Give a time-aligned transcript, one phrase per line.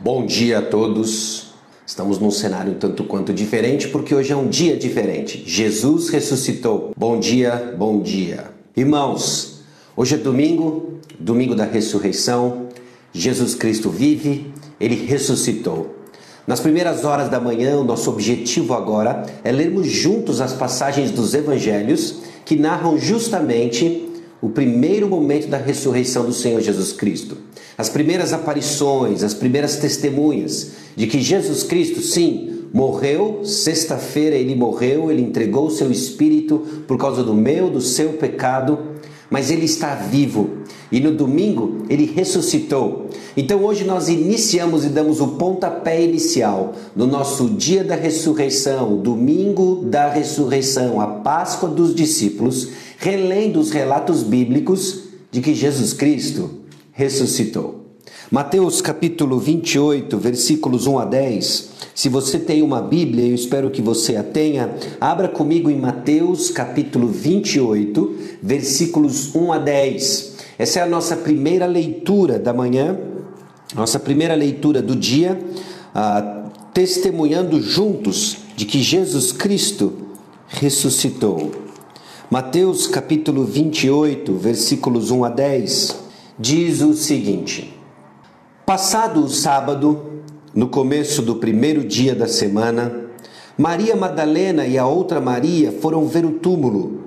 [0.00, 1.48] Bom dia a todos.
[1.84, 5.42] Estamos num cenário tanto quanto diferente porque hoje é um dia diferente.
[5.44, 6.92] Jesus ressuscitou.
[6.96, 8.44] Bom dia, bom dia.
[8.76, 9.62] Irmãos,
[9.96, 12.68] hoje é domingo, domingo da ressurreição.
[13.12, 15.96] Jesus Cristo vive, ele ressuscitou.
[16.46, 21.34] Nas primeiras horas da manhã, o nosso objetivo agora é lermos juntos as passagens dos
[21.34, 24.07] evangelhos que narram justamente
[24.40, 27.36] o primeiro momento da ressurreição do Senhor Jesus Cristo.
[27.76, 35.10] As primeiras aparições, as primeiras testemunhas de que Jesus Cristo, sim, morreu, sexta-feira ele morreu,
[35.10, 38.78] ele entregou o seu espírito por causa do meu, do seu pecado,
[39.30, 40.58] mas ele está vivo.
[40.90, 43.08] E no domingo ele ressuscitou.
[43.36, 49.84] Então hoje nós iniciamos e damos o pontapé inicial no nosso dia da ressurreição, domingo
[49.84, 56.62] da ressurreição, a Páscoa dos discípulos relendo os relatos bíblicos de que Jesus Cristo
[56.92, 57.86] ressuscitou.
[58.30, 61.68] Mateus capítulo 28, versículos 1 a 10.
[61.94, 66.50] Se você tem uma Bíblia, eu espero que você a tenha, abra comigo em Mateus
[66.50, 70.32] capítulo 28, versículos 1 a 10.
[70.58, 72.98] Essa é a nossa primeira leitura da manhã,
[73.74, 75.40] nossa primeira leitura do dia,
[75.94, 79.92] ah, testemunhando juntos de que Jesus Cristo
[80.48, 81.67] ressuscitou.
[82.30, 85.96] Mateus capítulo 28, versículos 1 a 10,
[86.38, 87.72] diz o seguinte:
[88.66, 90.20] Passado o sábado,
[90.54, 93.06] no começo do primeiro dia da semana,
[93.56, 97.00] Maria Madalena e a outra Maria foram ver o túmulo.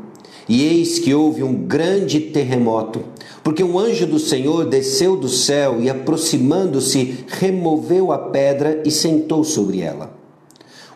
[0.49, 3.03] E eis que houve um grande terremoto,
[3.43, 9.43] porque um anjo do Senhor desceu do céu e, aproximando-se, removeu a pedra e sentou
[9.43, 10.17] sobre ela.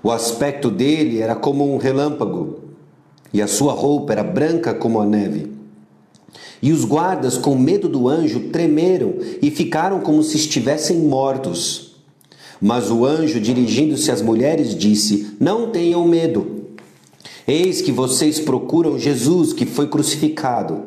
[0.02, 2.65] O aspecto dele era como um relâmpago
[3.34, 5.52] e a sua roupa era branca como a neve.
[6.62, 11.96] E os guardas, com medo do anjo, tremeram e ficaram como se estivessem mortos.
[12.62, 16.64] Mas o anjo, dirigindo-se às mulheres, disse: Não tenham medo.
[17.48, 20.84] Eis que vocês procuram Jesus que foi crucificado.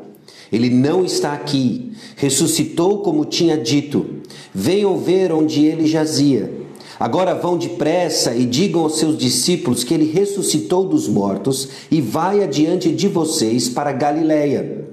[0.50, 4.06] Ele não está aqui, ressuscitou como tinha dito.
[4.52, 6.57] Venham ver onde ele jazia.
[6.98, 12.42] Agora vão depressa e digam aos seus discípulos que ele ressuscitou dos mortos e vai
[12.42, 14.88] adiante de vocês para Galiléia.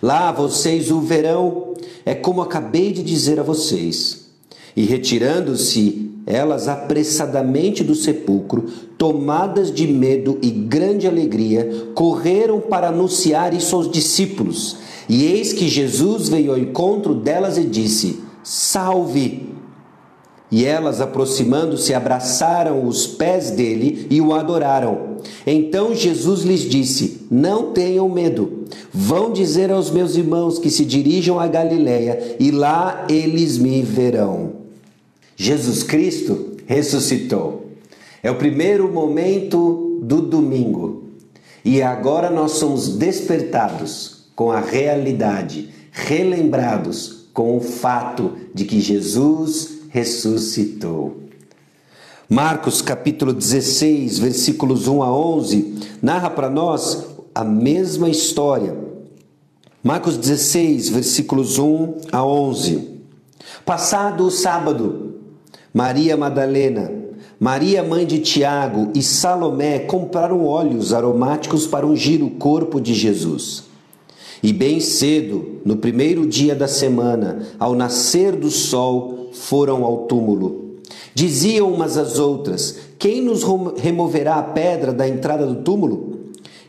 [0.00, 1.74] Lá vocês o verão,
[2.06, 4.28] é como acabei de dizer a vocês.
[4.76, 13.52] E retirando-se elas apressadamente do sepulcro, tomadas de medo e grande alegria, correram para anunciar
[13.52, 14.76] isso aos discípulos.
[15.08, 19.57] E eis que Jesus veio ao encontro delas e disse: Salve!
[20.50, 25.18] E elas, aproximando-se, abraçaram os pés dele e o adoraram.
[25.46, 28.64] Então Jesus lhes disse: Não tenham medo.
[28.92, 34.52] Vão dizer aos meus irmãos que se dirijam a Galiléia e lá eles me verão.
[35.36, 37.66] Jesus Cristo ressuscitou.
[38.22, 41.04] É o primeiro momento do domingo.
[41.64, 49.77] E agora nós somos despertados com a realidade, relembrados com o fato de que Jesus
[49.90, 51.28] ressuscitou.
[52.28, 58.76] Marcos capítulo 16, versículos 1 a 11, narra para nós a mesma história.
[59.82, 62.98] Marcos 16, versículos 1 a 11.
[63.64, 65.14] Passado o sábado,
[65.72, 66.92] Maria Madalena,
[67.40, 73.64] Maria mãe de Tiago e Salomé compraram óleos aromáticos para ungir o corpo de Jesus.
[74.42, 80.68] E bem cedo, no primeiro dia da semana, ao nascer do sol, foram ao túmulo.
[81.14, 83.42] Diziam umas às outras: Quem nos
[83.76, 86.18] removerá a pedra da entrada do túmulo?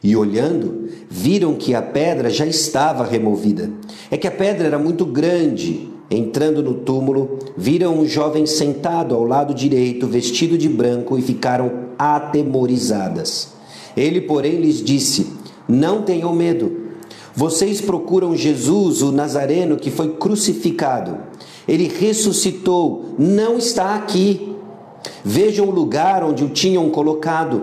[0.01, 3.69] E olhando, viram que a pedra já estava removida.
[4.09, 5.89] É que a pedra era muito grande.
[6.11, 11.89] Entrando no túmulo, viram um jovem sentado ao lado direito, vestido de branco, e ficaram
[11.99, 13.49] atemorizadas.
[13.95, 15.27] Ele, porém, lhes disse:
[15.67, 16.89] Não tenham medo.
[17.35, 21.29] Vocês procuram Jesus, o Nazareno, que foi crucificado
[21.69, 24.55] ele ressuscitou, não está aqui.
[25.23, 27.61] Vejam o lugar onde o tinham colocado.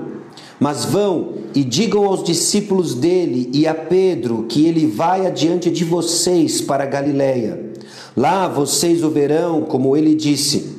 [0.60, 5.84] Mas vão e digam aos discípulos dele e a Pedro que ele vai adiante de
[5.84, 7.72] vocês para Galiléia.
[8.16, 10.76] Lá vocês o verão, como ele disse.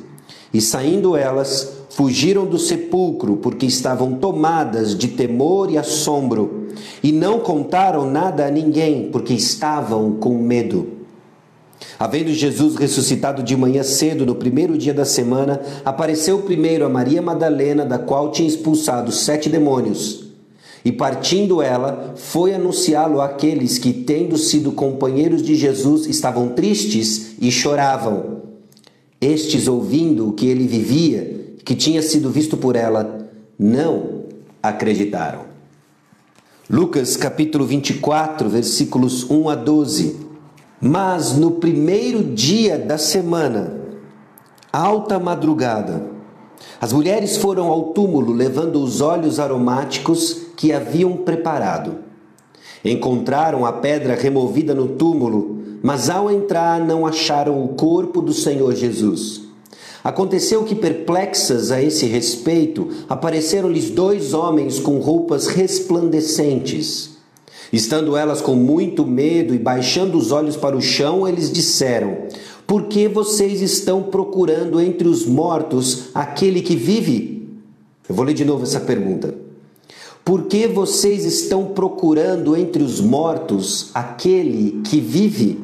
[0.52, 6.68] E saindo elas, fugiram do sepulcro, porque estavam tomadas de temor e assombro,
[7.02, 10.97] e não contaram nada a ninguém, porque estavam com medo.
[11.98, 17.20] Havendo Jesus ressuscitado de manhã cedo, no primeiro dia da semana, apareceu primeiro a Maria
[17.20, 20.28] Madalena, da qual tinha expulsado sete demônios.
[20.84, 27.50] E partindo ela, foi anunciá-lo àqueles que, tendo sido companheiros de Jesus, estavam tristes e
[27.50, 28.42] choravam.
[29.20, 33.28] Estes, ouvindo que ele vivia, que tinha sido visto por ela,
[33.58, 34.22] não
[34.62, 35.42] acreditaram.
[36.70, 40.27] Lucas capítulo 24, versículos 1 a 12.
[40.80, 43.80] Mas no primeiro dia da semana,
[44.72, 46.06] alta madrugada,
[46.80, 51.96] as mulheres foram ao túmulo levando os óleos aromáticos que haviam preparado.
[52.84, 58.72] Encontraram a pedra removida no túmulo, mas ao entrar não acharam o corpo do Senhor
[58.74, 59.42] Jesus.
[60.02, 67.17] Aconteceu que, perplexas a esse respeito, apareceram-lhes dois homens com roupas resplandecentes.
[67.72, 72.16] Estando elas com muito medo e baixando os olhos para o chão, eles disseram:
[72.68, 77.48] por que vocês estão procurando entre os mortos aquele que vive?
[78.06, 79.34] Eu vou ler de novo essa pergunta.
[80.22, 85.62] Por que vocês estão procurando entre os mortos aquele que vive?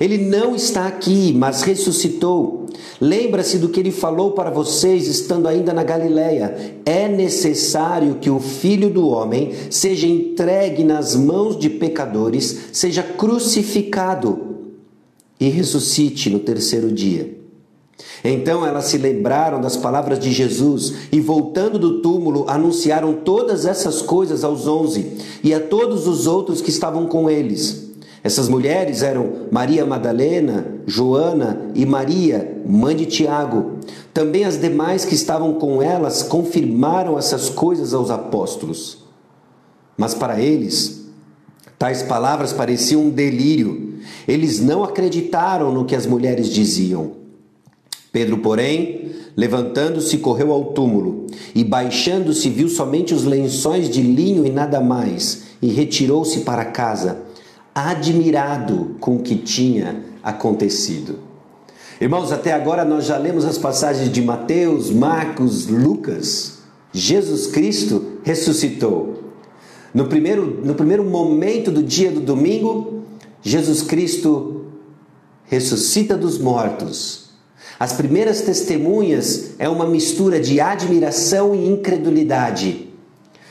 [0.00, 2.55] Ele não está aqui, mas ressuscitou.
[3.00, 6.76] Lembra-se do que ele falou para vocês estando ainda na Galileia.
[6.84, 14.56] É necessário que o filho do homem seja entregue nas mãos de pecadores, seja crucificado
[15.38, 17.36] e ressuscite no terceiro dia.
[18.24, 24.02] Então elas se lembraram das palavras de Jesus e, voltando do túmulo, anunciaram todas essas
[24.02, 25.12] coisas aos onze
[25.42, 27.85] e a todos os outros que estavam com eles.
[28.26, 33.78] Essas mulheres eram Maria Madalena, Joana e Maria, mãe de Tiago.
[34.12, 39.04] Também as demais que estavam com elas confirmaram essas coisas aos apóstolos.
[39.96, 41.06] Mas para eles,
[41.78, 43.86] tais palavras pareciam um delírio
[44.26, 47.12] eles não acreditaram no que as mulheres diziam.
[48.12, 54.50] Pedro, porém, levantando-se, correu ao túmulo e, baixando-se, viu somente os lençóis de linho e
[54.50, 57.25] nada mais, e retirou-se para casa,
[57.76, 61.18] admirado com o que tinha acontecido.
[62.00, 66.60] Irmãos, até agora nós já lemos as passagens de Mateus, Marcos, Lucas.
[66.90, 69.24] Jesus Cristo ressuscitou.
[69.92, 73.02] No primeiro, no primeiro momento do dia do domingo,
[73.42, 74.64] Jesus Cristo
[75.44, 77.26] ressuscita dos mortos.
[77.78, 82.88] As primeiras testemunhas é uma mistura de admiração e incredulidade.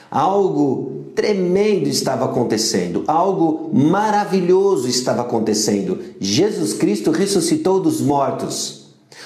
[0.09, 5.97] Algo tremendo estava acontecendo, algo maravilhoso estava acontecendo.
[6.19, 8.85] Jesus Cristo ressuscitou dos mortos.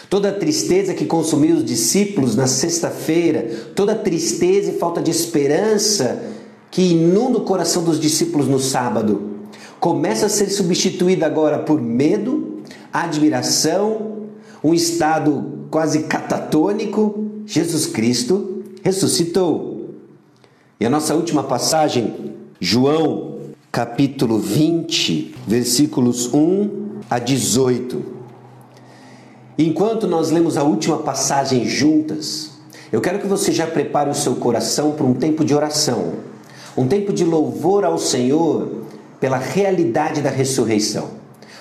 [0.10, 5.12] Toda a tristeza que consumiu os discípulos na sexta-feira, toda a tristeza e falta de
[5.12, 6.24] esperança
[6.72, 9.22] que inunda o coração dos discípulos no sábado,
[9.80, 12.60] começa a ser substituída agora por medo,
[12.94, 14.28] admiração,
[14.64, 17.26] um estado quase catatônico.
[17.46, 19.79] Jesus Cristo ressuscitou.
[20.82, 23.40] E a nossa última passagem, João,
[23.70, 28.02] capítulo 20, versículos 1 a 18.
[29.58, 32.52] Enquanto nós lemos a última passagem juntas,
[32.94, 36.14] eu quero que você já prepare o seu coração para um tempo de oração,
[36.78, 38.86] um tempo de louvor ao Senhor
[39.20, 41.10] pela realidade da ressurreição.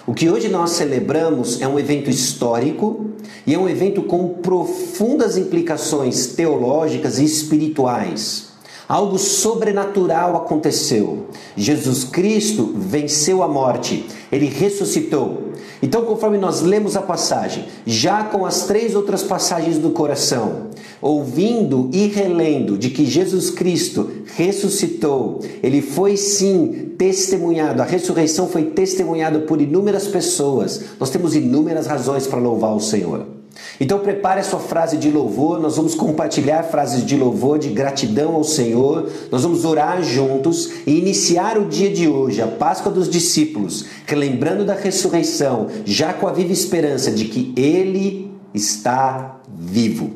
[0.07, 3.07] O que hoje nós celebramos é um evento histórico
[3.45, 8.48] e é um evento com profundas implicações teológicas e espirituais.
[8.89, 11.27] Algo sobrenatural aconteceu.
[11.55, 15.53] Jesus Cristo venceu a morte, ele ressuscitou.
[15.83, 20.69] Então, conforme nós lemos a passagem, já com as três outras passagens do coração,
[21.03, 28.65] ouvindo e relendo de que Jesus Cristo ressuscitou, ele foi sim testemunhado, a ressurreição foi
[28.65, 30.83] testemunhada por inúmeras pessoas.
[30.99, 33.38] Nós temos inúmeras razões para louvar o Senhor.
[33.81, 38.35] Então prepare a sua frase de louvor, nós vamos compartilhar frases de louvor, de gratidão
[38.35, 43.09] ao Senhor, nós vamos orar juntos e iniciar o dia de hoje, a Páscoa dos
[43.09, 50.11] discípulos, relembrando da ressurreição, já com a viva esperança de que Ele está vivo.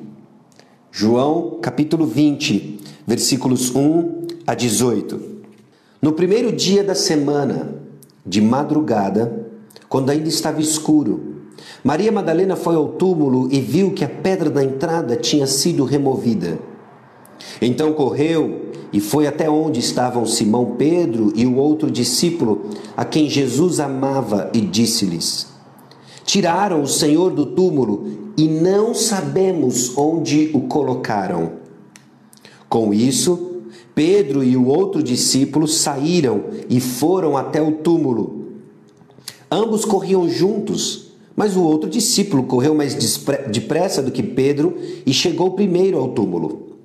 [0.91, 5.21] João capítulo 20, versículos 1 a 18.
[6.01, 7.81] No primeiro dia da semana,
[8.25, 9.47] de madrugada,
[9.89, 11.32] quando ainda estava escuro,
[11.85, 16.61] Maria Madalena foi ao túmulo e viu que a pedra da entrada tinha sido removida.
[17.61, 23.29] Então correu e foi até onde estavam Simão Pedro e o outro discípulo, a quem
[23.29, 25.49] Jesus amava, e disse-lhes:
[26.25, 31.55] Tiraram o Senhor do túmulo e não sabemos onde o colocaram.
[32.69, 33.63] Com isso,
[33.93, 38.53] Pedro e o outro discípulo saíram e foram até o túmulo.
[39.51, 42.95] Ambos corriam juntos mas o outro discípulo correu mais
[43.51, 46.79] depressa do que Pedro e chegou primeiro ao túmulo.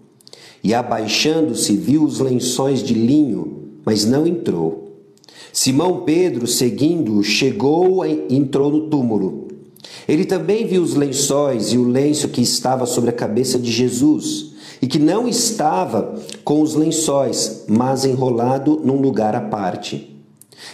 [0.63, 4.87] E abaixando-se, viu os lençóis de linho, mas não entrou.
[5.53, 9.47] Simão Pedro, seguindo-o, chegou e entrou no túmulo.
[10.07, 14.53] Ele também viu os lençóis e o lenço que estava sobre a cabeça de Jesus,
[14.81, 20.16] e que não estava com os lençóis, mas enrolado num lugar à parte.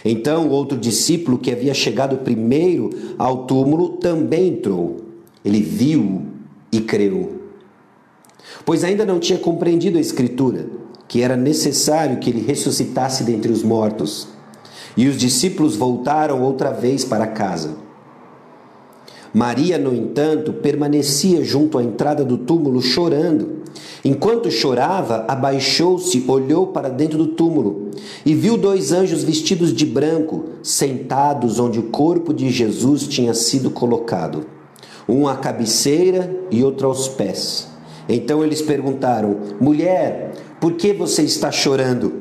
[0.02, 4.96] Então, outro discípulo que havia chegado primeiro ao túmulo também entrou.
[5.44, 6.22] Ele viu
[6.72, 7.40] e creu.
[8.64, 10.66] Pois ainda não tinha compreendido a Escritura,
[11.06, 14.28] que era necessário que ele ressuscitasse dentre os mortos.
[14.96, 17.76] E os discípulos voltaram outra vez para casa.
[19.32, 23.63] Maria, no entanto, permanecia junto à entrada do túmulo chorando.
[24.04, 27.90] Enquanto chorava, abaixou-se, olhou para dentro do túmulo
[28.26, 33.70] e viu dois anjos vestidos de branco, sentados onde o corpo de Jesus tinha sido
[33.70, 34.44] colocado,
[35.08, 37.68] um à cabeceira e outro aos pés.
[38.06, 42.12] Então eles perguntaram: Mulher, por que você está chorando?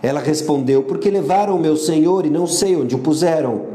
[0.00, 3.74] Ela respondeu: Porque levaram o meu senhor e não sei onde o puseram.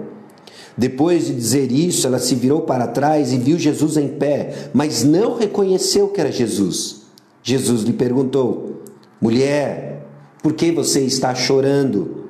[0.78, 5.04] Depois de dizer isso, ela se virou para trás e viu Jesus em pé, mas
[5.04, 6.99] não reconheceu que era Jesus.
[7.44, 8.82] Jesus lhe perguntou:
[9.22, 10.08] Mulher,
[10.42, 12.26] por que você está chorando?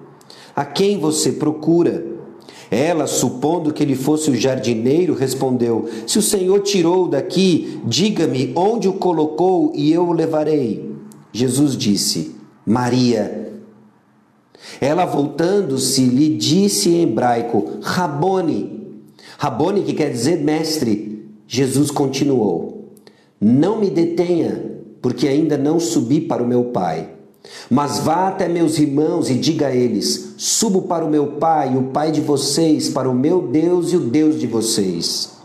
[0.55, 2.05] A quem você procura?
[2.71, 8.87] Ela, supondo que ele fosse o jardineiro, respondeu: Se o Senhor tirou daqui, diga-me onde
[8.87, 10.93] o colocou e eu o levarei.
[11.31, 12.35] Jesus disse:
[12.65, 13.39] Maria.
[14.79, 18.99] Ela, voltando-se, lhe disse em hebraico: Rabone.
[19.37, 21.27] Rabone, que quer dizer mestre.
[21.47, 22.93] Jesus continuou:
[23.41, 24.68] Não me detenha,
[25.01, 27.09] porque ainda não subi para o meu Pai.
[27.69, 31.83] Mas vá até meus irmãos e diga a eles: Subo para o meu Pai, o
[31.83, 35.37] Pai de vocês, para o meu Deus e o Deus de vocês.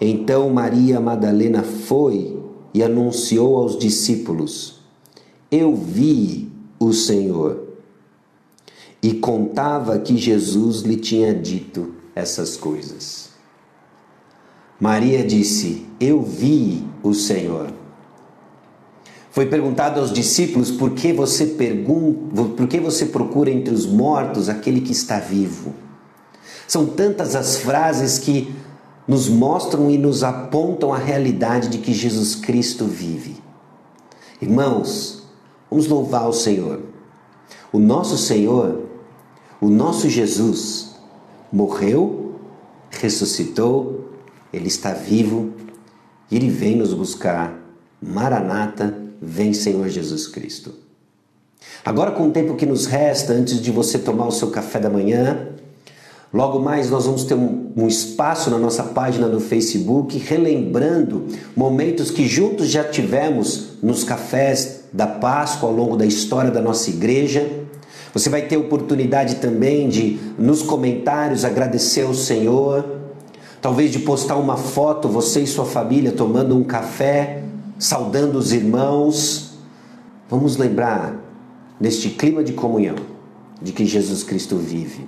[0.00, 2.38] Então Maria Madalena foi
[2.74, 4.80] e anunciou aos discípulos:
[5.50, 7.66] Eu vi o Senhor
[9.02, 13.30] e contava que Jesus lhe tinha dito essas coisas.
[14.78, 17.85] Maria disse: Eu vi o Senhor.
[19.36, 24.48] Foi perguntado aos discípulos por que você pergunta, por que você procura entre os mortos
[24.48, 25.74] aquele que está vivo.
[26.66, 28.50] São tantas as frases que
[29.06, 33.36] nos mostram e nos apontam a realidade de que Jesus Cristo vive.
[34.40, 35.24] Irmãos,
[35.70, 36.80] vamos louvar o Senhor.
[37.70, 38.86] O nosso Senhor
[39.60, 40.94] o nosso Jesus
[41.52, 42.36] morreu,
[42.88, 44.12] ressuscitou,
[44.50, 45.52] ele está vivo
[46.30, 47.54] e ele vem nos buscar.
[48.00, 50.86] Maranata, vem Senhor Jesus Cristo.
[51.84, 54.90] Agora, com o tempo que nos resta, antes de você tomar o seu café da
[54.90, 55.48] manhã,
[56.32, 62.10] logo mais nós vamos ter um, um espaço na nossa página do Facebook, relembrando momentos
[62.10, 67.48] que juntos já tivemos nos cafés da Páscoa ao longo da história da nossa igreja.
[68.12, 72.84] Você vai ter oportunidade também de, nos comentários, agradecer ao Senhor,
[73.60, 77.42] talvez de postar uma foto, você e sua família tomando um café,
[77.78, 79.52] saudando os irmãos.
[80.28, 81.14] Vamos lembrar,
[81.80, 82.96] neste clima de comunhão,
[83.60, 85.06] de que Jesus Cristo vive.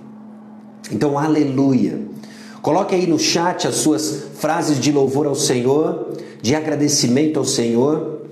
[0.90, 2.00] Então, aleluia.
[2.62, 8.22] Coloque aí no chat as suas frases de louvor ao Senhor, de agradecimento ao Senhor.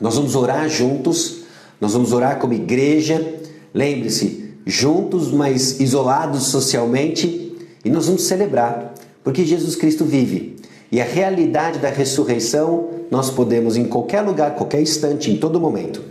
[0.00, 1.40] Nós vamos orar juntos,
[1.80, 3.40] nós vamos orar como igreja.
[3.72, 8.94] Lembre-se, juntos, mas isolados socialmente, e nós vamos celebrar,
[9.24, 10.59] porque Jesus Cristo vive.
[10.90, 16.02] E a realidade da ressurreição nós podemos, em qualquer lugar, qualquer instante, em todo momento,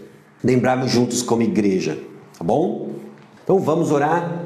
[0.43, 1.97] lembrarmos juntos como igreja,
[2.37, 2.89] tá bom?
[3.43, 4.45] Então vamos orar.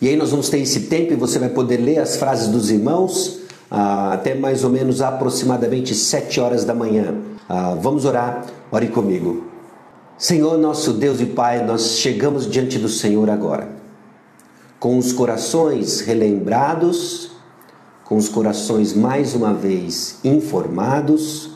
[0.00, 2.70] E aí nós vamos ter esse tempo e você vai poder ler as frases dos
[2.70, 3.40] irmãos
[3.70, 7.14] ah, até mais ou menos aproximadamente sete horas da manhã.
[7.48, 9.44] Ah, vamos orar, ore comigo.
[10.18, 13.68] Senhor nosso Deus e Pai, nós chegamos diante do Senhor agora,
[14.78, 17.29] com os corações relembrados,
[18.10, 21.50] com os corações mais uma vez informados,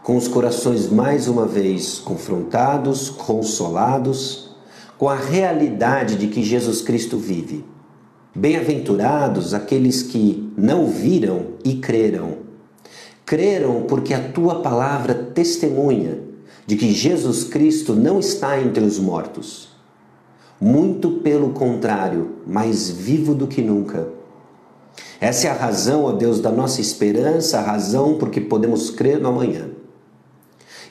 [0.00, 4.50] com os corações mais uma vez confrontados, consolados,
[4.96, 7.64] com a realidade de que Jesus Cristo vive.
[8.32, 12.34] Bem-aventurados aqueles que não viram e creram.
[13.26, 16.20] Creram porque a tua palavra testemunha
[16.64, 19.70] de que Jesus Cristo não está entre os mortos.
[20.60, 24.17] Muito pelo contrário, mais vivo do que nunca.
[25.20, 29.28] Essa é a razão, ó Deus, da nossa esperança, a razão porque podemos crer no
[29.28, 29.68] amanhã.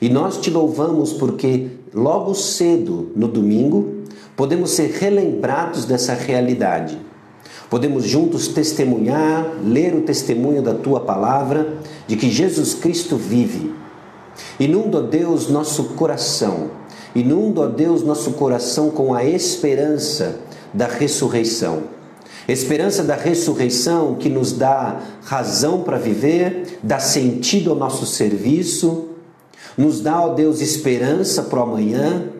[0.00, 4.04] E nós te louvamos porque logo cedo, no domingo,
[4.36, 6.98] podemos ser relembrados dessa realidade.
[7.70, 13.74] Podemos juntos testemunhar, ler o testemunho da tua palavra de que Jesus Cristo vive
[14.58, 16.70] Inunda, ó Deus, nosso coração.
[17.14, 20.40] Inunda, ó Deus, nosso coração com a esperança
[20.72, 21.97] da ressurreição.
[22.48, 29.10] Esperança da ressurreição que nos dá razão para viver, dá sentido ao nosso serviço,
[29.76, 32.30] nos dá, ó Deus, esperança para o amanhã,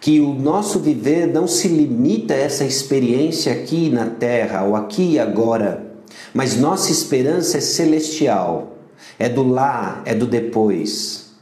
[0.00, 5.12] que o nosso viver não se limita a essa experiência aqui na terra ou aqui
[5.12, 5.92] e agora,
[6.32, 8.78] mas nossa esperança é celestial,
[9.18, 11.32] é do lá, é do depois.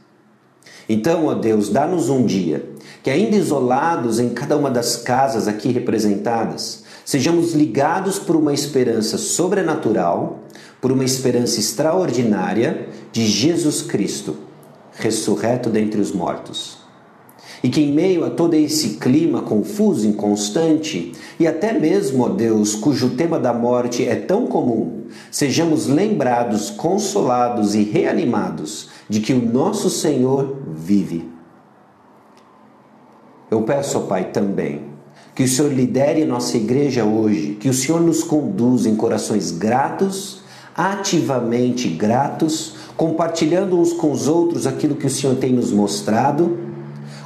[0.89, 2.65] Então, ó Deus, dá-nos um dia
[3.03, 9.17] que, ainda isolados em cada uma das casas aqui representadas, sejamos ligados por uma esperança
[9.17, 10.39] sobrenatural,
[10.79, 14.35] por uma esperança extraordinária de Jesus Cristo,
[14.93, 16.79] ressurreto dentre os mortos.
[17.63, 22.73] E que em meio a todo esse clima confuso, inconstante, e até mesmo, ó Deus,
[22.73, 29.45] cujo tema da morte é tão comum, sejamos lembrados, consolados e reanimados de que o
[29.45, 31.29] nosso Senhor vive.
[33.51, 34.90] Eu peço, ó Pai, também
[35.33, 40.41] que o Senhor lidere nossa igreja hoje, que o Senhor nos conduza em corações gratos,
[40.75, 46.57] ativamente gratos, compartilhando uns com os outros aquilo que o Senhor tem nos mostrado,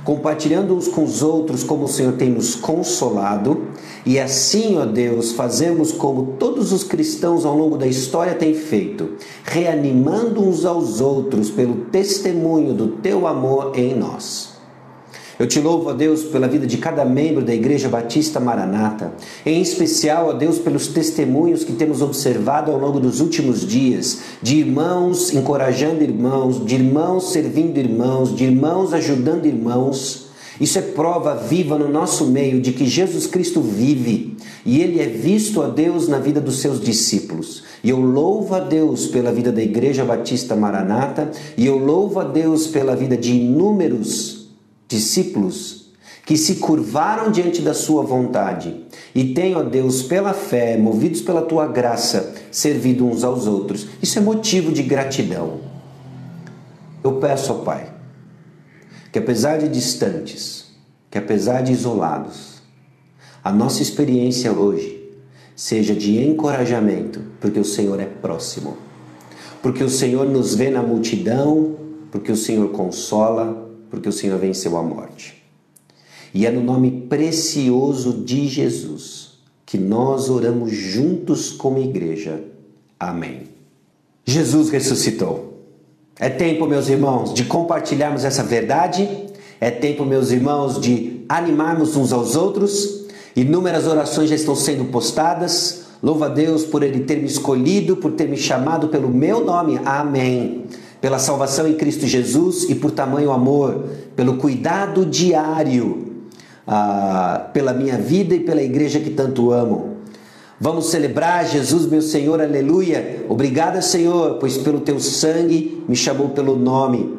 [0.04, 3.64] compartilhando uns com os outros como o Senhor tem nos consolado,
[4.06, 9.14] e assim, ó Deus, fazemos como todos os cristãos ao longo da história têm feito,
[9.44, 14.55] reanimando uns aos outros pelo testemunho do teu amor em nós.
[15.38, 19.12] Eu te louvo, ó Deus, pela vida de cada membro da Igreja Batista Maranata,
[19.46, 24.56] em especial, ó Deus, pelos testemunhos que temos observado ao longo dos últimos dias, de
[24.60, 30.28] irmãos encorajando irmãos, de irmãos servindo irmãos, de irmãos ajudando irmãos.
[30.58, 35.06] Isso é prova viva no nosso meio de que Jesus Cristo vive e ele é
[35.06, 37.62] visto a Deus na vida dos seus discípulos.
[37.84, 42.24] E eu louvo a Deus pela vida da Igreja Batista Maranata e eu louvo a
[42.24, 44.35] Deus pela vida de inúmeros
[44.96, 45.86] discípulos
[46.26, 48.84] que se curvaram diante da sua vontade
[49.14, 53.88] e têm, ó Deus, pela fé, movidos pela tua graça, servido uns aos outros.
[54.02, 55.60] Isso é motivo de gratidão.
[57.04, 57.94] Eu peço, ó Pai,
[59.12, 60.66] que apesar de distantes,
[61.12, 62.56] que apesar de isolados,
[63.44, 65.04] a nossa experiência hoje
[65.56, 68.78] seja de encorajamento, porque o Senhor é próximo,
[69.62, 71.76] porque o Senhor nos vê na multidão,
[72.12, 75.44] porque o Senhor consola, porque o Senhor venceu a morte.
[76.34, 82.44] E é no nome precioso de Jesus que nós oramos juntos como igreja.
[83.00, 83.44] Amém.
[84.26, 85.64] Jesus ressuscitou.
[86.20, 89.08] É tempo, meus irmãos, de compartilharmos essa verdade.
[89.60, 93.06] É tempo, meus irmãos, de animarmos uns aos outros.
[93.36, 95.86] Inúmeras orações já estão sendo postadas.
[96.02, 99.80] Louva a Deus por Ele ter me escolhido, por ter me chamado pelo meu nome.
[99.84, 100.66] Amém
[101.06, 106.16] pela salvação em Cristo Jesus e por tamanho amor, pelo cuidado diário,
[106.66, 109.98] ah, pela minha vida e pela igreja que tanto amo.
[110.60, 113.24] Vamos celebrar Jesus, meu Senhor, aleluia.
[113.30, 117.16] Obrigado, Senhor, pois pelo teu sangue me chamou pelo nome.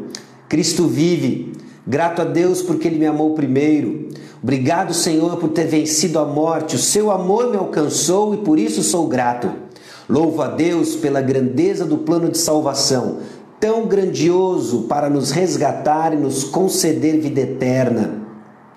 [0.48, 1.52] Cristo vive.
[1.86, 4.08] Grato a Deus porque Ele me amou primeiro.
[4.42, 6.74] Obrigado, Senhor, por ter vencido a morte.
[6.74, 9.48] O seu amor me alcançou e por isso sou grato.
[10.08, 13.18] Louvo a Deus pela grandeza do plano de salvação
[13.60, 18.26] tão grandioso para nos resgatar e nos conceder vida eterna.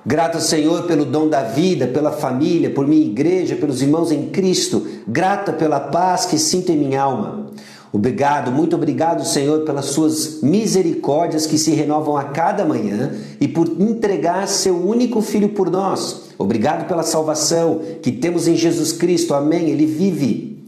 [0.05, 4.87] Grato, Senhor, pelo dom da vida, pela família, por minha igreja, pelos irmãos em Cristo.
[5.07, 7.47] Grata pela paz que sinto em minha alma.
[7.91, 13.67] Obrigado, muito obrigado, Senhor, pelas suas misericórdias que se renovam a cada manhã e por
[13.79, 16.29] entregar seu único filho por nós.
[16.37, 19.33] Obrigado pela salvação que temos em Jesus Cristo.
[19.33, 19.69] Amém.
[19.69, 20.58] Ele vive.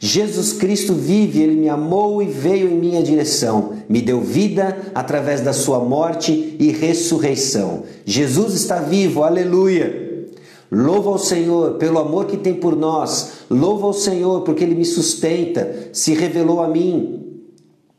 [0.00, 5.40] Jesus Cristo vive, ele me amou e veio em minha direção, me deu vida através
[5.40, 7.84] da sua morte e ressurreição.
[8.04, 10.02] Jesus está vivo, aleluia.
[10.70, 14.84] Louva ao Senhor pelo amor que tem por nós, louva ao Senhor porque ele me
[14.84, 17.23] sustenta, se revelou a mim,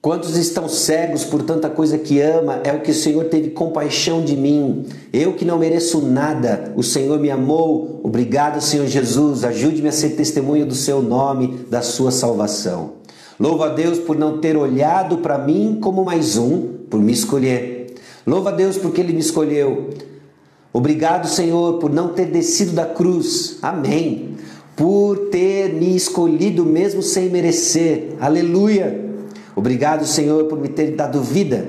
[0.06, 2.62] Quantos estão cegos por tanta coisa que ama?
[2.64, 4.86] É o que o Senhor teve compaixão de mim.
[5.12, 8.02] Eu que não mereço nada, o Senhor me amou.
[8.04, 9.44] Obrigado, Senhor Jesus.
[9.44, 12.92] Ajude-me a ser testemunho do seu nome, da sua salvação.
[13.40, 17.96] Louvo a Deus por não ter olhado para mim como mais um, por me escolher.
[18.28, 19.90] Louvo a Deus porque Ele me escolheu.
[20.72, 23.58] Obrigado, Senhor, por não ter descido da cruz.
[23.60, 24.36] Amém.
[24.76, 28.10] Por ter me escolhido mesmo sem merecer.
[28.20, 29.05] Aleluia.
[29.56, 31.66] Obrigado, Senhor, por me ter dado vida.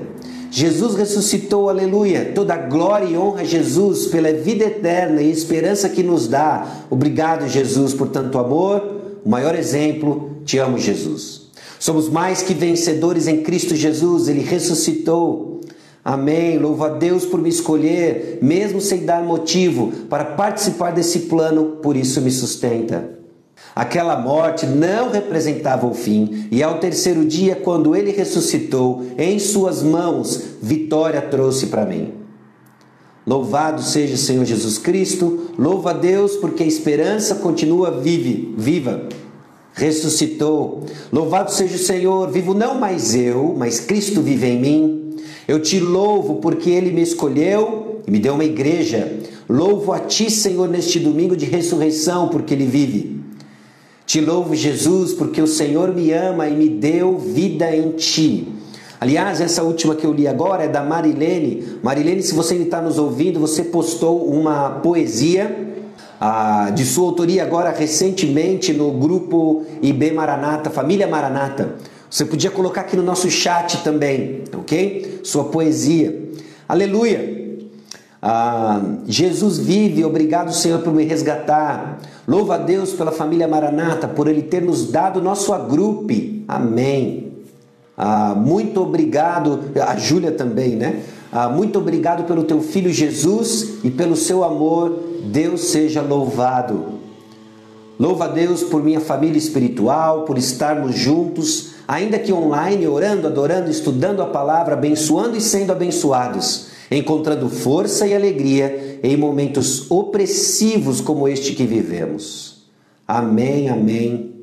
[0.51, 2.31] Jesus ressuscitou, aleluia.
[2.33, 6.85] Toda glória e honra a Jesus pela vida eterna e esperança que nos dá.
[6.89, 8.81] Obrigado, Jesus, por tanto amor.
[9.23, 11.47] O maior exemplo, te amo, Jesus.
[11.79, 15.61] Somos mais que vencedores em Cristo Jesus, ele ressuscitou.
[16.03, 16.57] Amém.
[16.57, 21.97] Louvo a Deus por me escolher, mesmo sem dar motivo para participar desse plano, por
[21.97, 23.16] isso me sustenta.
[23.77, 29.83] Aquela morte não representava o fim, e ao terceiro dia, quando ele ressuscitou, em suas
[29.83, 32.11] mãos, vitória trouxe para mim.
[33.23, 39.09] Louvado seja o Senhor Jesus Cristo, louva a Deus porque a esperança continua vive, viva.
[39.73, 40.81] Ressuscitou.
[41.13, 45.15] Louvado seja o Senhor, vivo não mais eu, mas Cristo vive em mim.
[45.47, 49.19] Eu te louvo porque ele me escolheu e me deu uma igreja.
[49.47, 53.16] Louvo a ti, Senhor, neste domingo de ressurreição, porque ele vive.
[54.07, 58.47] Te louvo, Jesus, porque o Senhor me ama e me deu vida em ti.
[59.01, 61.77] Aliás, essa última que eu li agora é da Marilene.
[61.83, 65.75] Marilene, se você está nos ouvindo, você postou uma poesia
[66.21, 71.75] ah, de sua autoria agora recentemente no grupo IB Maranata, Família Maranata.
[72.09, 75.19] Você podia colocar aqui no nosso chat também, ok?
[75.21, 76.29] Sua poesia.
[76.65, 77.46] Aleluia!
[78.29, 81.99] Ah, Jesus vive, obrigado Senhor por me resgatar.
[82.27, 86.43] Louva a Deus pela família Maranata, por Ele ter nos dado nosso agrupe.
[86.45, 87.31] Amém.
[87.97, 91.03] Ah, muito obrigado, a Júlia também, né?
[91.31, 94.99] Ah, muito obrigado pelo teu filho Jesus e pelo seu amor.
[95.31, 96.97] Deus seja louvado.
[97.97, 103.71] Louva a Deus por minha família espiritual, por estarmos juntos, ainda que online, orando, adorando,
[103.71, 111.27] estudando a palavra, abençoando e sendo abençoados encontrando força e alegria em momentos opressivos como
[111.27, 112.65] este que vivemos.
[113.07, 114.33] Amém, amém.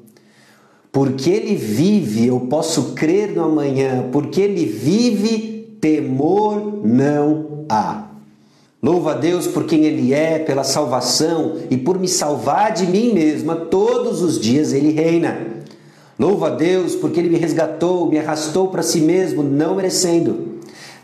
[0.92, 8.10] Porque Ele vive, eu posso crer no amanhã, porque Ele vive, temor não há.
[8.82, 13.12] Louva a Deus por quem Ele é, pela salvação e por me salvar de mim
[13.12, 15.54] mesma, todos os dias Ele reina.
[16.18, 20.53] Louva a Deus porque Ele me resgatou, me arrastou para si mesmo, não merecendo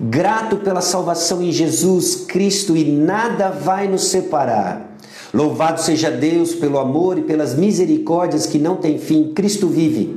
[0.01, 4.97] grato pela salvação em Jesus Cristo e nada vai nos separar.
[5.33, 10.17] Louvado seja Deus pelo amor e pelas misericórdias que não tem fim, Cristo vive.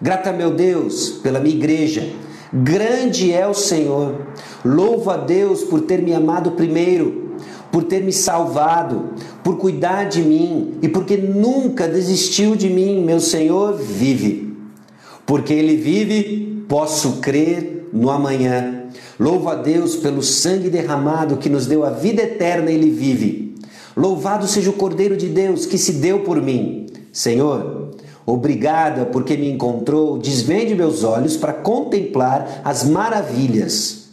[0.00, 2.08] Grata, meu Deus, pela minha igreja.
[2.52, 4.26] Grande é o Senhor.
[4.64, 7.32] Louvo a Deus por ter me amado primeiro,
[7.72, 9.10] por ter me salvado,
[9.42, 13.02] por cuidar de mim e porque nunca desistiu de mim.
[13.04, 14.56] Meu Senhor vive.
[15.26, 18.75] Porque Ele vive, posso crer no amanhã.
[19.18, 23.54] Louvo a Deus pelo sangue derramado que nos deu a vida eterna e ele vive.
[23.96, 26.86] Louvado seja o Cordeiro de Deus que se deu por mim.
[27.10, 27.92] Senhor,
[28.26, 30.18] obrigada porque me encontrou.
[30.18, 34.06] Desvende meus olhos para contemplar as maravilhas.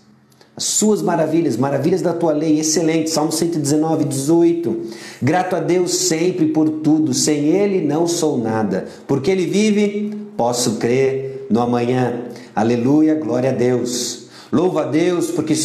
[0.55, 3.09] As suas maravilhas, maravilhas da tua lei, excelente.
[3.09, 4.81] Salmo 119, 18.
[5.21, 8.85] Grato a Deus sempre por tudo, sem Ele não sou nada.
[9.05, 12.21] Porque Ele vive, posso crer no amanhã.
[12.55, 14.22] Aleluia, glória a Deus.
[14.53, 15.55] Louvo a Deus porque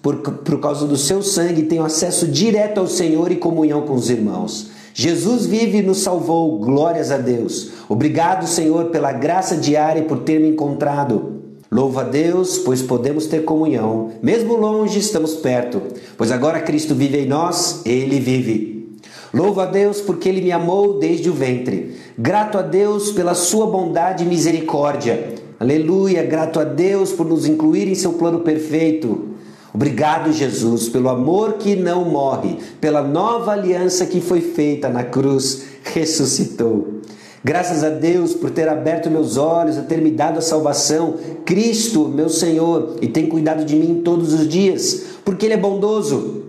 [0.00, 4.08] por, por causa do seu sangue tenho acesso direto ao Senhor e comunhão com os
[4.08, 4.70] irmãos.
[4.94, 7.70] Jesus vive e nos salvou, glórias a Deus.
[7.88, 11.42] Obrigado, Senhor, pela graça diária e por ter me encontrado.
[11.68, 14.12] Louvo a Deus, pois podemos ter comunhão.
[14.22, 15.82] Mesmo longe, estamos perto,
[16.16, 18.96] pois agora Cristo vive em nós, Ele vive.
[19.34, 21.96] Louvo a Deus porque Ele me amou desde o ventre.
[22.16, 25.34] Grato a Deus pela sua bondade e misericórdia.
[25.58, 29.30] Aleluia, grato a Deus por nos incluir em seu plano perfeito.
[29.72, 35.64] Obrigado, Jesus, pelo amor que não morre, pela nova aliança que foi feita na cruz,
[35.82, 37.00] ressuscitou.
[37.42, 41.14] Graças a Deus por ter aberto meus olhos, a ter me dado a salvação.
[41.46, 46.42] Cristo, meu Senhor, e tem cuidado de mim todos os dias, porque Ele é bondoso.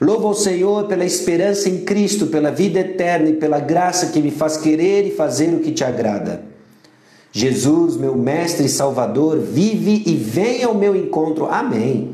[0.00, 4.30] Louvo ao Senhor pela esperança em Cristo, pela vida eterna e pela graça que me
[4.30, 6.53] faz querer e fazer o que te agrada.
[7.36, 11.46] Jesus, meu mestre e salvador, vive e vem ao meu encontro.
[11.46, 12.12] Amém.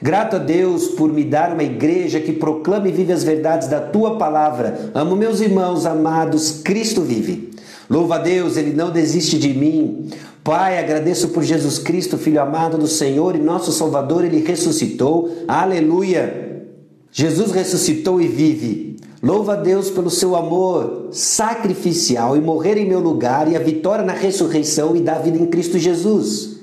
[0.00, 3.80] Grato a Deus por me dar uma igreja que proclame e vive as verdades da
[3.82, 4.90] tua palavra.
[4.94, 7.50] Amo meus irmãos amados, Cristo vive.
[7.88, 10.08] Louva a Deus, Ele não desiste de mim.
[10.42, 15.36] Pai, agradeço por Jesus Cristo, Filho amado do Senhor e nosso Salvador, Ele ressuscitou.
[15.46, 16.64] Aleluia.
[17.12, 18.85] Jesus ressuscitou e vive.
[19.22, 24.04] Louva a Deus pelo seu amor sacrificial e morrer em meu lugar e a vitória
[24.04, 26.58] na ressurreição e da vida em Cristo Jesus.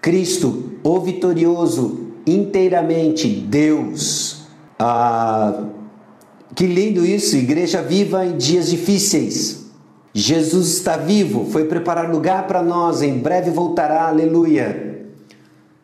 [0.00, 4.42] Cristo, o vitorioso, inteiramente Deus.
[4.78, 5.64] Ah,
[6.56, 9.62] que lindo isso, igreja viva em dias difíceis.
[10.12, 14.81] Jesus está vivo, foi preparar lugar para nós, em breve voltará, aleluia.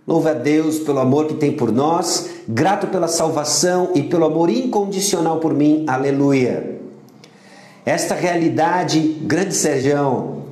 [0.09, 4.49] Louve a Deus pelo amor que tem por nós, grato pela salvação e pelo amor
[4.49, 5.85] incondicional por mim.
[5.87, 6.79] Aleluia.
[7.85, 10.45] Esta realidade, grande Serjão,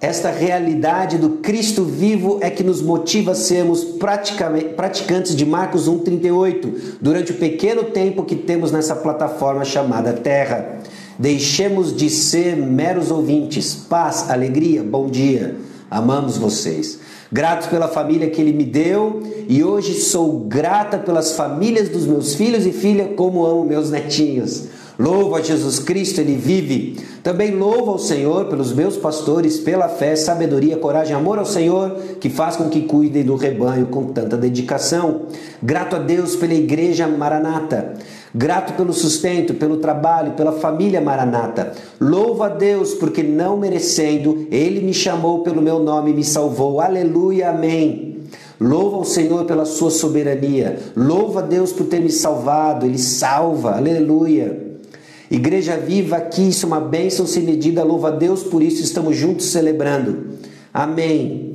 [0.00, 6.98] esta realidade do Cristo vivo é que nos motiva a sermos praticantes de Marcos 1,38
[7.00, 10.80] durante o pequeno tempo que temos nessa plataforma chamada Terra.
[11.16, 13.76] Deixemos de ser meros ouvintes.
[13.76, 15.54] Paz, alegria, bom dia.
[15.88, 16.98] Amamos vocês.
[17.30, 22.34] Grato pela família que Ele me deu e hoje sou grata pelas famílias dos meus
[22.34, 24.68] filhos e filha, como amo meus netinhos.
[24.98, 26.96] Louvo a Jesus Cristo, Ele vive.
[27.22, 32.30] Também louvo ao Senhor pelos meus pastores, pela fé, sabedoria, coragem, amor ao Senhor, que
[32.30, 35.26] faz com que cuidem do rebanho com tanta dedicação.
[35.62, 37.94] Grato a Deus pela igreja Maranata.
[38.34, 41.72] Grato pelo sustento, pelo trabalho, pela família Maranata.
[42.00, 46.80] Louvo a Deus porque não merecendo, Ele me chamou pelo meu nome e me salvou.
[46.80, 48.18] Aleluia, amém.
[48.60, 50.78] Louva ao Senhor pela sua soberania.
[50.96, 52.84] Louva a Deus por ter me salvado.
[52.84, 53.76] Ele salva.
[53.76, 54.66] Aleluia.
[55.30, 57.84] Igreja viva aqui, isso é uma bênção sem medida.
[57.84, 60.38] Louva a Deus por isso, estamos juntos celebrando.
[60.72, 61.47] Amém.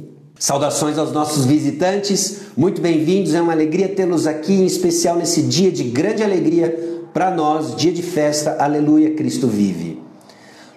[0.44, 3.34] Saudações aos nossos visitantes, muito bem-vindos.
[3.34, 7.94] É uma alegria tê-los aqui, em especial nesse dia de grande alegria para nós, dia
[7.94, 8.58] de festa.
[8.60, 10.02] Aleluia, Cristo vive.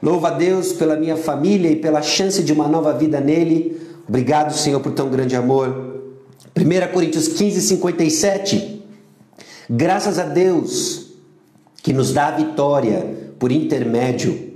[0.00, 3.76] Louva a Deus pela minha família e pela chance de uma nova vida nele.
[4.08, 6.00] Obrigado, Senhor, por tão grande amor.
[6.56, 8.84] 1 Coríntios 15, 57.
[9.68, 11.08] Graças a Deus
[11.82, 14.46] que nos dá a vitória por intermédio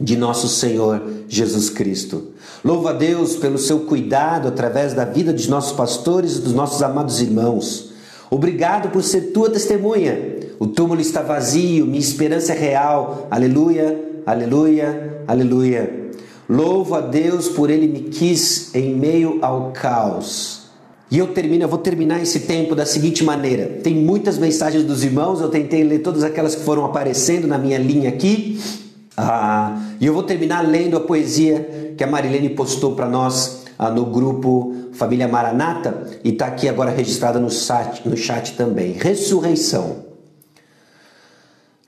[0.00, 2.28] de nosso Senhor Jesus Cristo.
[2.64, 6.82] Louvo a Deus pelo seu cuidado através da vida dos nossos pastores e dos nossos
[6.82, 7.92] amados irmãos.
[8.30, 10.36] Obrigado por ser tua testemunha.
[10.58, 13.26] O túmulo está vazio, minha esperança é real.
[13.30, 16.02] Aleluia, aleluia, aleluia.
[16.48, 20.62] Louvo a Deus por ele me quis em meio ao caos.
[21.10, 23.80] E eu termino, eu vou terminar esse tempo da seguinte maneira.
[23.82, 27.76] Tem muitas mensagens dos irmãos, eu tentei ler todas aquelas que foram aparecendo na minha
[27.76, 28.58] linha aqui.
[29.16, 33.90] Ah, e eu vou terminar lendo a poesia que a Marilene postou para nós ah,
[33.90, 38.92] no grupo Família Maranata e está aqui agora registrada no chat, no chat também.
[38.92, 40.04] Ressurreição.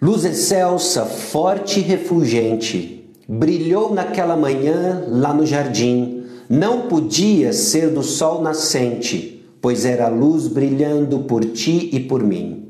[0.01, 8.03] Luz excelsa, forte e refulgente, brilhou naquela manhã lá no jardim não podia ser do
[8.03, 12.64] sol nascente, pois era luz brilhando por ti e por mim.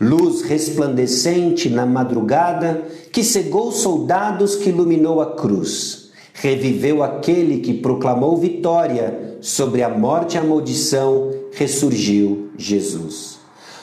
[0.00, 6.10] Luz resplandecente na madrugada que cegou soldados que iluminou a cruz.
[6.34, 13.38] Reviveu aquele que proclamou vitória sobre a morte e a maldição, ressurgiu Jesus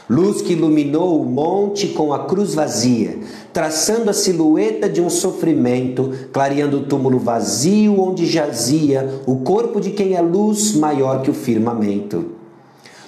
[0.09, 3.17] luz que iluminou o monte com a cruz vazia,
[3.51, 9.91] traçando a silhueta de um sofrimento, clareando o túmulo vazio onde jazia o corpo de
[9.91, 12.34] quem é luz maior que o firmamento.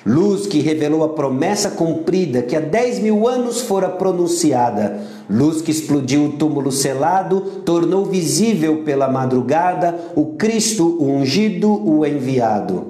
[0.07, 5.01] Luz que revelou a promessa cumprida que há dez mil anos fora pronunciada.
[5.29, 12.05] Luz que explodiu o túmulo selado, tornou visível pela madrugada o Cristo o ungido, o
[12.05, 12.85] enviado.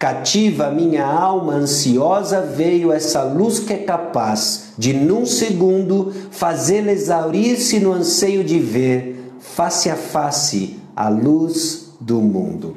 [0.00, 7.78] Cativa minha alma ansiosa veio essa luz que é capaz de, num segundo, fazê-la exaurir-se
[7.78, 12.76] no anseio de ver, face a face, a luz do mundo.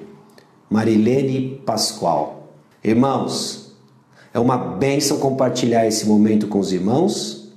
[0.70, 2.39] Marilene Pascoal.
[2.84, 3.74] Irmãos,
[4.34, 7.52] é uma bênção compartilhar esse momento com os irmãos,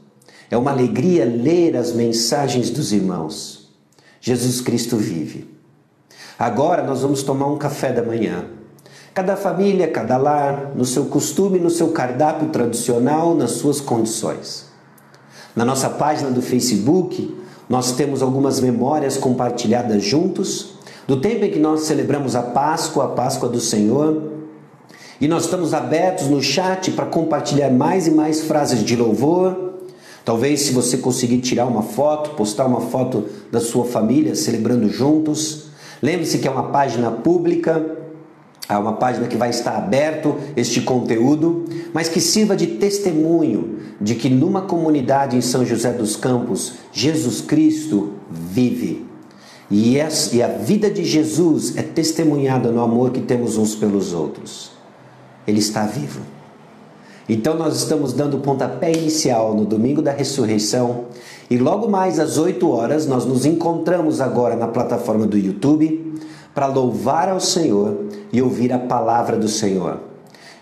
[0.50, 3.70] é uma alegria ler as mensagens dos irmãos.
[4.20, 5.50] Jesus Cristo vive.
[6.38, 8.46] Agora nós vamos tomar um café da manhã.
[9.14, 14.66] Cada família, cada lar, no seu costume, no seu cardápio tradicional, nas suas condições.
[15.54, 17.36] Na nossa página do Facebook,
[17.68, 20.74] nós temos algumas memórias compartilhadas juntos
[21.06, 24.32] do tempo em que nós celebramos a Páscoa, a Páscoa do Senhor.
[25.22, 29.74] E nós estamos abertos no chat para compartilhar mais e mais frases de louvor.
[30.24, 35.66] Talvez, se você conseguir tirar uma foto, postar uma foto da sua família celebrando juntos.
[36.02, 38.02] Lembre-se que é uma página pública
[38.68, 44.14] Há uma página que vai estar aberto este conteúdo, mas que sirva de testemunho de
[44.14, 49.04] que numa comunidade em São José dos Campos, Jesus Cristo vive.
[49.70, 54.71] E a vida de Jesus é testemunhada no amor que temos uns pelos outros.
[55.46, 56.20] Ele está vivo.
[57.28, 61.04] Então nós estamos dando o pontapé inicial no domingo da ressurreição
[61.48, 66.14] e logo mais às 8 horas nós nos encontramos agora na plataforma do YouTube
[66.54, 70.00] para louvar ao Senhor e ouvir a palavra do Senhor.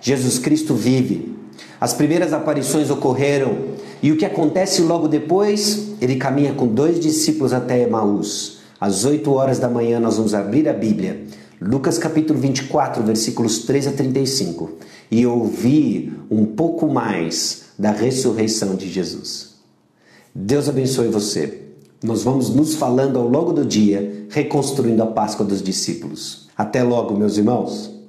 [0.01, 1.35] Jesus Cristo vive.
[1.81, 3.57] As primeiras aparições ocorreram
[4.03, 5.93] e o que acontece logo depois?
[6.01, 8.61] Ele caminha com dois discípulos até Emaús.
[8.81, 11.25] Às 8 horas da manhã nós vamos abrir a Bíblia.
[11.61, 14.71] Lucas capítulo 24, versículos 3 a 35,
[15.11, 19.57] e ouvir um pouco mais da ressurreição de Jesus.
[20.35, 21.61] Deus abençoe você.
[22.03, 26.49] Nós vamos nos falando ao longo do dia, reconstruindo a Páscoa dos discípulos.
[26.57, 28.00] Até logo, meus irmãos.